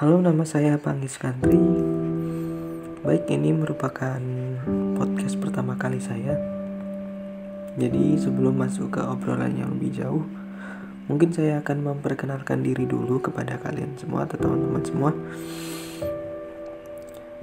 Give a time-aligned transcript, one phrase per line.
[0.00, 1.60] Halo, nama saya Panggis Kantri.
[3.04, 4.16] Baik, ini merupakan
[4.96, 6.40] podcast pertama kali saya.
[7.76, 10.24] Jadi, sebelum masuk ke obrolan yang lebih jauh,
[11.04, 15.12] mungkin saya akan memperkenalkan diri dulu kepada kalian semua atau teman-teman semua.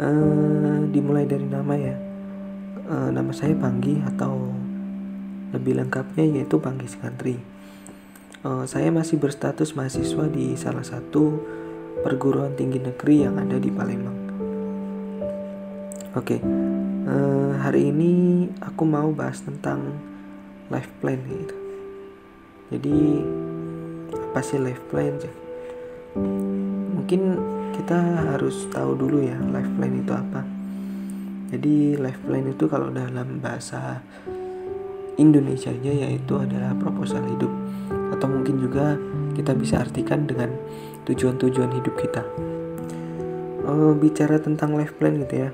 [0.02, 1.94] Uh, dimulai dari nama ya.
[2.90, 4.50] Uh, nama saya Panggi atau
[5.54, 7.38] lebih lengkapnya yaitu Panggis Kantri.
[8.42, 11.54] Uh, saya masih berstatus mahasiswa di salah satu
[12.02, 14.20] perguruan tinggi negeri yang ada di Palembang.
[16.18, 16.40] Oke, okay.
[16.42, 19.94] uh, eh, hari ini aku mau bahas tentang
[20.74, 21.56] life plan gitu.
[22.74, 22.98] Jadi
[24.12, 25.14] apa sih life plan?
[26.98, 27.22] Mungkin
[27.78, 27.98] kita
[28.34, 30.42] harus tahu dulu ya life plan itu apa.
[31.54, 34.04] Jadi life plan itu kalau dalam bahasa
[35.18, 37.50] Indonesia-nya yaitu adalah proposal hidup
[38.14, 38.98] atau mungkin juga
[39.34, 40.50] kita bisa artikan dengan
[41.08, 42.24] tujuan-tujuan hidup kita.
[43.68, 45.50] Uh, bicara tentang life plan gitu ya,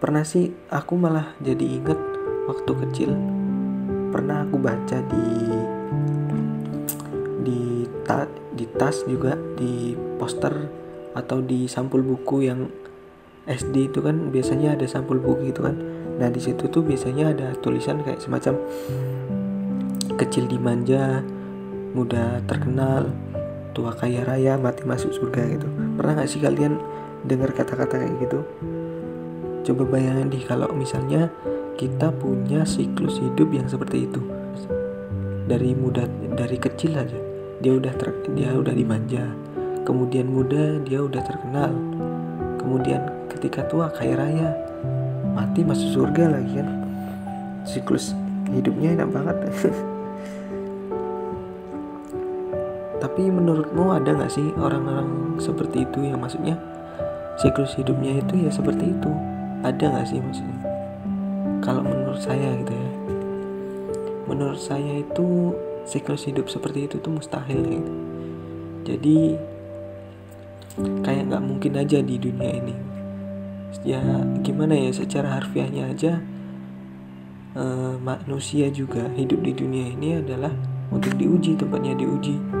[0.00, 1.96] pernah sih aku malah jadi inget
[2.48, 3.12] waktu kecil
[4.08, 5.26] pernah aku baca di
[7.44, 7.60] di
[8.04, 8.24] ta,
[8.56, 10.52] di tas juga di poster
[11.12, 12.68] atau di sampul buku yang
[13.48, 15.76] SD itu kan biasanya ada sampul buku gitu kan.
[16.20, 18.60] Nah di situ tuh biasanya ada tulisan kayak semacam
[20.20, 21.24] kecil dimanja,
[21.96, 23.08] mudah terkenal,
[23.78, 25.70] tua kaya raya mati masuk surga gitu.
[25.94, 26.82] Pernah gak sih kalian
[27.22, 28.42] dengar kata-kata kayak gitu?
[29.62, 31.30] Coba bayangin di kalau misalnya
[31.78, 34.18] kita punya siklus hidup yang seperti itu.
[35.46, 37.20] Dari muda dari kecil aja.
[37.62, 39.30] Dia udah ter, dia udah dimanja.
[39.86, 41.70] Kemudian muda dia udah terkenal.
[42.58, 44.50] Kemudian ketika tua kaya raya
[45.38, 46.68] mati masuk surga lagi kan.
[47.62, 48.10] Siklus
[48.50, 49.36] hidupnya enak banget
[52.98, 56.58] Tapi menurutmu ada gak sih orang-orang seperti itu yang maksudnya
[57.38, 59.10] siklus hidupnya itu ya seperti itu?
[59.62, 60.60] Ada gak sih maksudnya?
[61.62, 62.90] Kalau menurut saya gitu ya,
[64.26, 65.54] menurut saya itu
[65.86, 67.92] siklus hidup seperti itu tuh mustahil gitu.
[68.86, 69.18] Jadi
[71.02, 72.74] kayak nggak mungkin aja di dunia ini.
[73.82, 74.00] Ya
[74.42, 76.22] gimana ya secara harfiahnya aja
[77.58, 80.54] uh, manusia juga hidup di dunia ini adalah
[80.88, 82.57] untuk diuji tempatnya diuji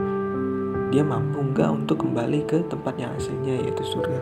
[0.88, 4.20] dia mampu nggak untuk kembali ke tempat yang aslinya yaitu surga.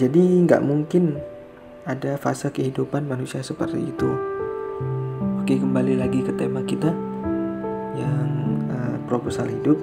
[0.00, 1.20] Jadi nggak mungkin
[1.84, 4.08] ada fase kehidupan manusia seperti itu.
[5.44, 6.88] Oke kembali lagi ke tema kita
[7.92, 8.28] yang
[8.72, 9.76] uh, proposal hidup.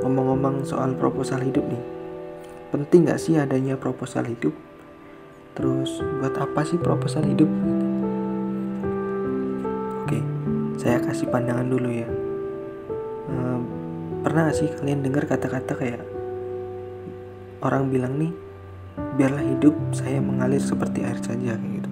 [0.00, 1.84] Ngomong-ngomong soal proposal hidup nih,
[2.72, 4.56] penting nggak sih adanya proposal hidup?
[5.54, 7.46] Terus buat apa sih proposal hidup?
[10.08, 10.18] Oke,
[10.80, 12.23] saya kasih pandangan dulu ya
[14.24, 16.00] pernah sih kalian dengar kata-kata kayak
[17.60, 18.32] orang bilang nih
[19.20, 21.90] biarlah hidup saya mengalir seperti air saja gitu.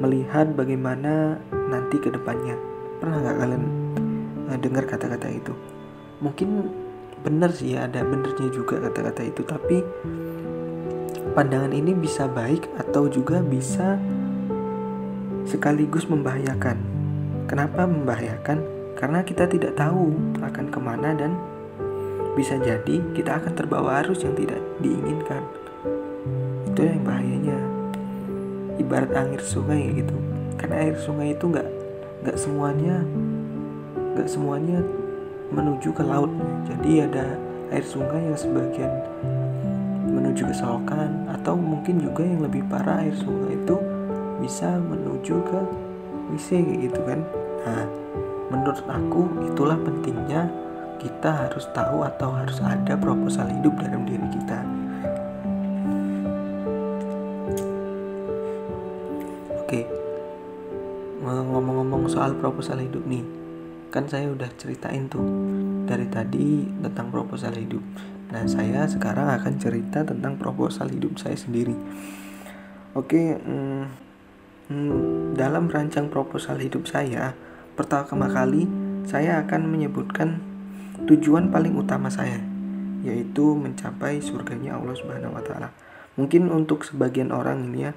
[0.00, 2.56] Melihat bagaimana nanti ke depannya.
[3.04, 3.64] Pernah nggak kalian
[4.48, 5.52] uh, dengar kata-kata itu?
[6.24, 6.72] Mungkin
[7.20, 9.78] benar sih ya ada benernya juga kata-kata itu tapi
[11.36, 14.00] pandangan ini bisa baik atau juga bisa
[15.44, 16.80] sekaligus membahayakan.
[17.44, 21.34] Kenapa membahayakan karena kita tidak tahu akan ke mana dan
[22.38, 25.42] bisa jadi kita akan terbawa arus yang tidak diinginkan.
[26.70, 27.58] Itu yang bahayanya.
[28.78, 30.14] Ibarat air sungai gitu.
[30.54, 31.66] Karena air sungai itu nggak
[32.22, 33.02] nggak semuanya
[34.14, 34.78] nggak semuanya
[35.50, 36.30] menuju ke laut.
[36.70, 37.34] Jadi ada
[37.74, 38.92] air sungai yang sebagian
[40.14, 43.74] menuju ke selokan atau mungkin juga yang lebih parah air sungai itu
[44.38, 45.60] bisa menuju ke
[46.30, 47.18] WC gitu kan.
[47.66, 47.84] Nah
[48.52, 50.52] menurut aku itulah pentingnya
[51.00, 54.60] kita harus tahu atau harus ada proposal hidup dalam diri kita.
[59.64, 59.88] Oke
[61.22, 63.24] ngomong-ngomong soal proposal hidup nih
[63.92, 65.24] kan saya udah ceritain tuh
[65.84, 67.84] dari tadi tentang proposal hidup.
[68.32, 71.76] Nah saya sekarang akan cerita tentang proposal hidup saya sendiri.
[72.92, 73.84] Oke hmm,
[74.68, 77.32] hmm, dalam rancang proposal hidup saya
[77.74, 78.68] pertama kali
[79.08, 80.38] saya akan menyebutkan
[81.08, 82.38] tujuan paling utama saya
[83.02, 85.74] yaitu mencapai surganya Allah Subhanahu wa taala.
[86.14, 87.92] Mungkin untuk sebagian orang ini ya,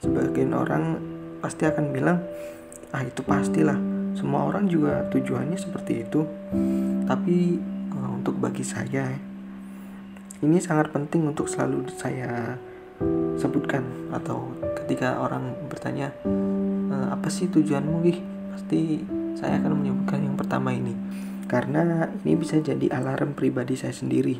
[0.00, 0.96] sebagian orang
[1.44, 2.24] pasti akan bilang,
[2.88, 3.76] "Ah, itu pastilah.
[4.16, 6.24] Semua orang juga tujuannya seperti itu."
[7.04, 7.60] Tapi
[7.92, 9.12] uh, untuk bagi saya
[10.40, 12.56] ini sangat penting untuk selalu saya
[13.36, 19.00] sebutkan atau ketika orang bertanya, e, "Apa sih tujuanmu, Gih?" Pasti
[19.40, 20.92] saya akan menyebutkan yang pertama ini
[21.48, 24.36] karena ini bisa jadi alarm pribadi saya sendiri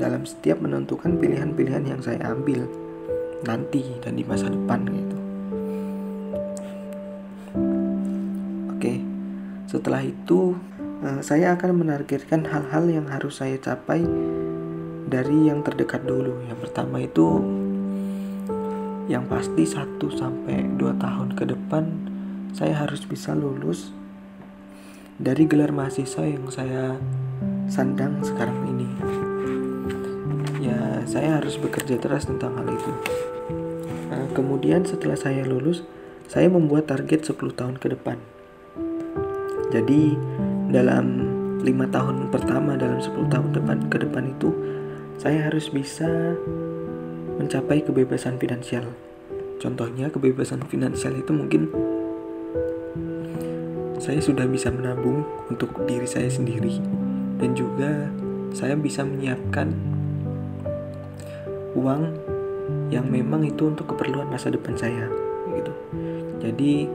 [0.00, 2.64] dalam setiap menentukan pilihan-pilihan yang saya ambil
[3.44, 5.16] nanti dan di masa depan gitu.
[8.72, 9.04] Oke,
[9.68, 10.56] setelah itu
[11.04, 14.00] eh, saya akan menargetkan hal-hal yang harus saya capai
[15.12, 16.40] dari yang terdekat dulu.
[16.48, 17.36] Yang pertama itu
[19.12, 22.07] yang pasti 1 sampai 2 tahun ke depan
[22.52, 23.92] saya harus bisa lulus
[25.18, 26.94] dari gelar mahasiswa yang saya
[27.66, 28.88] sandang sekarang ini.
[30.62, 32.92] Ya, saya harus bekerja keras tentang hal itu.
[34.08, 35.82] Nah, kemudian setelah saya lulus,
[36.30, 38.16] saya membuat target 10 tahun ke depan.
[39.68, 40.16] Jadi,
[40.72, 44.54] dalam lima tahun pertama dalam 10 tahun depan ke depan itu
[45.18, 46.38] saya harus bisa
[47.36, 48.86] mencapai kebebasan finansial.
[49.58, 51.66] Contohnya kebebasan finansial itu mungkin
[54.08, 55.20] saya sudah bisa menabung
[55.52, 56.80] untuk diri saya sendiri
[57.36, 58.08] dan juga
[58.56, 59.68] saya bisa menyiapkan
[61.76, 62.16] uang
[62.88, 65.12] yang memang itu untuk keperluan masa depan saya
[65.52, 65.72] gitu.
[66.40, 66.88] Jadi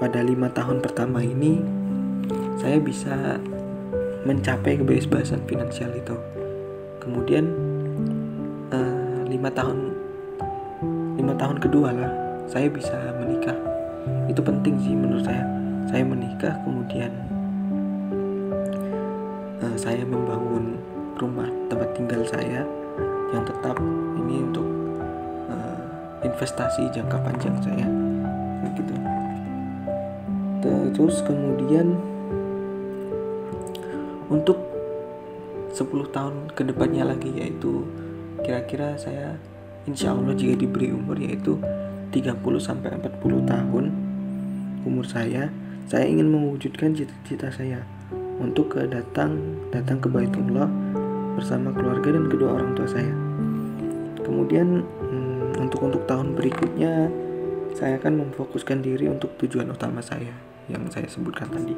[0.00, 1.60] pada lima tahun pertama ini
[2.56, 3.36] saya bisa
[4.24, 6.16] mencapai kebebasan finansial itu.
[6.96, 7.44] Kemudian
[8.72, 9.92] uh, lima tahun
[11.20, 12.12] lima tahun kedua lah
[12.48, 13.60] saya bisa menikah.
[14.32, 15.59] Itu penting sih menurut saya
[15.90, 17.10] saya menikah kemudian
[19.58, 20.78] uh, saya membangun
[21.18, 22.62] rumah tempat tinggal saya
[23.34, 23.74] yang tetap
[24.22, 24.70] ini untuk
[25.50, 25.82] uh,
[26.22, 27.86] investasi jangka panjang saya
[28.78, 28.94] gitu.
[30.94, 31.98] Terus kemudian
[34.30, 34.62] untuk
[35.74, 37.82] 10 tahun ke depannya lagi yaitu
[38.46, 39.34] kira-kira saya
[39.90, 41.58] insya Allah jika diberi umur yaitu
[42.14, 43.84] 30 sampai 40 tahun
[44.86, 45.50] umur saya
[45.86, 47.80] saya ingin mewujudkan cita-cita saya
[48.40, 49.36] untuk ke datang
[49.70, 50.68] datang ke Baitullah
[51.36, 53.12] bersama keluarga dan kedua orang tua saya.
[54.20, 57.08] Kemudian hmm, untuk untuk tahun berikutnya
[57.76, 60.32] saya akan memfokuskan diri untuk tujuan utama saya
[60.66, 61.74] yang saya sebutkan tadi.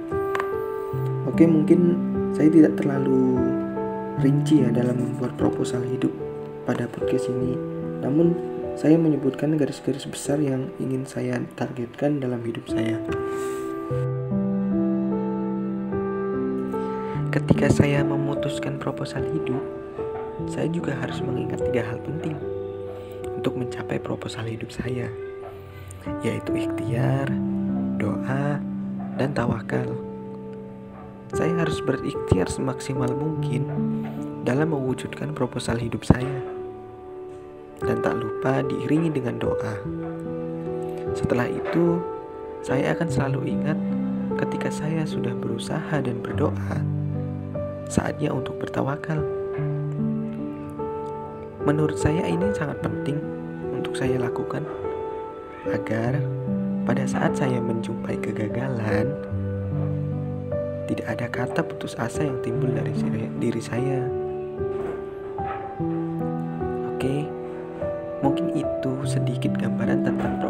[1.29, 1.97] Oke, mungkin
[2.37, 3.41] saya tidak terlalu
[4.21, 6.13] rinci ya dalam membuat proposal hidup
[6.69, 7.57] pada podcast ini.
[8.05, 8.35] Namun
[8.77, 13.01] saya menyebutkan garis-garis besar yang ingin saya targetkan dalam hidup saya.
[17.33, 19.65] Ketika saya memutuskan proposal hidup,
[20.53, 22.37] saya juga harus mengingat tiga hal penting
[23.33, 25.09] untuk mencapai proposal hidup saya,
[26.21, 27.33] yaitu ikhtiar,
[27.97, 28.61] doa,
[29.17, 29.97] dan tawakal.
[31.33, 33.65] Saya harus berikhtiar semaksimal mungkin
[34.45, 36.45] dalam mewujudkan proposal hidup saya,
[37.81, 39.75] dan tak lupa diiringi dengan doa.
[41.17, 41.97] Setelah itu,
[42.63, 43.75] saya akan selalu ingat
[44.39, 46.79] ketika saya sudah berusaha dan berdoa
[47.91, 49.19] saatnya untuk bertawakal.
[51.67, 53.19] Menurut saya ini sangat penting
[53.75, 54.63] untuk saya lakukan
[55.67, 56.23] agar
[56.87, 59.11] pada saat saya menjumpai kegagalan
[60.87, 62.95] tidak ada kata putus asa yang timbul dari
[63.43, 64.07] diri saya.
[66.95, 67.27] Oke,
[68.23, 70.42] mungkin itu sedikit gambaran tentang.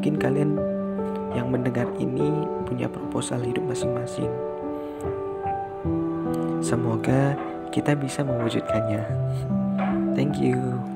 [0.00, 0.56] Mungkin kalian
[1.36, 2.32] yang mendengar ini
[2.64, 4.32] punya proposal hidup masing-masing.
[6.64, 7.36] Semoga
[7.68, 9.04] kita bisa mewujudkannya.
[10.16, 10.89] Thank you.